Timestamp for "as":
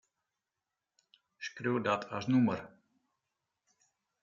2.15-2.25